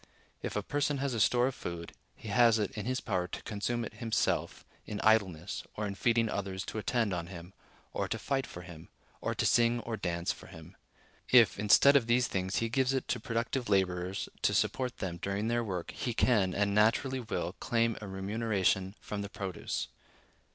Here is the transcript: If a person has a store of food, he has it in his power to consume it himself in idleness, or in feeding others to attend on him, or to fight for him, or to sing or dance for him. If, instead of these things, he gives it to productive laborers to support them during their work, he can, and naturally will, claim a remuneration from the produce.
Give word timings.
If 0.41 0.55
a 0.55 0.63
person 0.63 0.97
has 0.97 1.13
a 1.13 1.19
store 1.19 1.45
of 1.45 1.53
food, 1.53 1.93
he 2.15 2.29
has 2.29 2.57
it 2.57 2.71
in 2.71 2.87
his 2.87 2.99
power 2.99 3.27
to 3.27 3.43
consume 3.43 3.85
it 3.85 3.93
himself 3.93 4.65
in 4.83 4.99
idleness, 5.01 5.61
or 5.75 5.85
in 5.85 5.93
feeding 5.93 6.27
others 6.27 6.65
to 6.65 6.79
attend 6.79 7.13
on 7.13 7.27
him, 7.27 7.53
or 7.93 8.07
to 8.07 8.17
fight 8.17 8.47
for 8.47 8.63
him, 8.63 8.89
or 9.21 9.35
to 9.35 9.45
sing 9.45 9.79
or 9.81 9.97
dance 9.97 10.31
for 10.31 10.47
him. 10.47 10.75
If, 11.29 11.59
instead 11.59 11.95
of 11.95 12.07
these 12.07 12.25
things, 12.25 12.55
he 12.55 12.67
gives 12.67 12.93
it 12.93 13.07
to 13.09 13.19
productive 13.19 13.69
laborers 13.69 14.27
to 14.41 14.55
support 14.55 14.97
them 14.97 15.17
during 15.17 15.49
their 15.49 15.63
work, 15.63 15.91
he 15.91 16.15
can, 16.15 16.55
and 16.55 16.73
naturally 16.73 17.19
will, 17.19 17.53
claim 17.59 17.95
a 18.01 18.07
remuneration 18.07 18.95
from 18.99 19.21
the 19.21 19.29
produce. 19.29 19.87